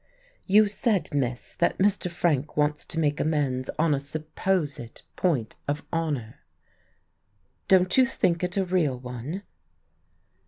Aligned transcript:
"You 0.47 0.67
said, 0.67 1.13
miss, 1.13 1.53
that 1.59 1.77
Mr. 1.77 2.09
Frank 2.11 2.57
wants 2.57 2.85
to 2.85 2.97
make 2.97 3.19
amends 3.19 3.69
on 3.77 3.93
a 3.93 3.99
'supposed' 3.99 5.03
point 5.15 5.57
of 5.67 5.83
honour. 5.93 6.39
Don't 7.67 7.95
you 7.95 8.07
think 8.07 8.43
it 8.43 8.57
a 8.57 8.65
real 8.65 8.97
one?" 8.99 9.43